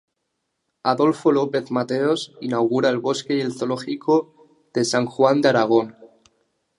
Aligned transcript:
Adolfo 0.81 1.31
López 1.31 1.69
Mateos 1.69 2.31
inaugura 2.41 2.89
el 2.89 2.97
Bosque 2.97 3.35
y 3.37 3.41
el 3.41 3.53
Zoológico 3.53 4.65
de 4.73 4.83
San 4.83 5.05
Juan 5.05 5.41
de 5.41 5.49
Aragón. 5.49 5.95